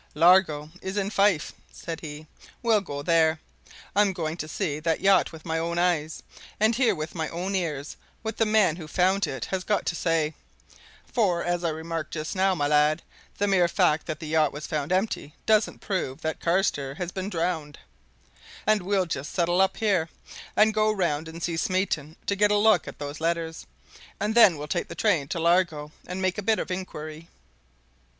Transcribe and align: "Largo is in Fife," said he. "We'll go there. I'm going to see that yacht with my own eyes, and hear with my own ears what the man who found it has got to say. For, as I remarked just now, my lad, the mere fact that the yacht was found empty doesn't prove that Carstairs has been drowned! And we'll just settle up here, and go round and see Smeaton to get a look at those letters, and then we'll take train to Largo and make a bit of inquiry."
"Largo 0.15 0.71
is 0.81 0.97
in 0.97 1.11
Fife," 1.11 1.53
said 1.71 2.01
he. 2.01 2.25
"We'll 2.63 2.81
go 2.81 3.03
there. 3.03 3.39
I'm 3.95 4.13
going 4.13 4.35
to 4.37 4.47
see 4.47 4.79
that 4.79 4.99
yacht 5.01 5.31
with 5.31 5.45
my 5.45 5.59
own 5.59 5.77
eyes, 5.77 6.23
and 6.59 6.73
hear 6.73 6.95
with 6.95 7.13
my 7.13 7.29
own 7.29 7.53
ears 7.53 7.97
what 8.23 8.37
the 8.37 8.47
man 8.47 8.77
who 8.77 8.87
found 8.87 9.27
it 9.27 9.45
has 9.51 9.63
got 9.63 9.85
to 9.85 9.95
say. 9.95 10.33
For, 11.05 11.43
as 11.43 11.63
I 11.63 11.69
remarked 11.69 12.13
just 12.13 12.35
now, 12.35 12.55
my 12.55 12.65
lad, 12.65 13.03
the 13.37 13.45
mere 13.47 13.67
fact 13.67 14.07
that 14.07 14.19
the 14.19 14.25
yacht 14.25 14.51
was 14.51 14.65
found 14.65 14.91
empty 14.91 15.35
doesn't 15.45 15.81
prove 15.81 16.21
that 16.21 16.39
Carstairs 16.39 16.97
has 16.97 17.11
been 17.11 17.29
drowned! 17.29 17.77
And 18.65 18.81
we'll 18.81 19.05
just 19.05 19.31
settle 19.31 19.61
up 19.61 19.77
here, 19.77 20.09
and 20.55 20.73
go 20.73 20.91
round 20.91 21.27
and 21.27 21.43
see 21.43 21.57
Smeaton 21.57 22.15
to 22.25 22.35
get 22.35 22.49
a 22.49 22.57
look 22.57 22.87
at 22.87 22.97
those 22.97 23.21
letters, 23.21 23.67
and 24.19 24.33
then 24.33 24.57
we'll 24.57 24.67
take 24.67 24.87
train 24.97 25.27
to 25.27 25.37
Largo 25.39 25.91
and 26.07 26.23
make 26.23 26.39
a 26.39 26.41
bit 26.41 26.57
of 26.57 26.71
inquiry." 26.71 27.29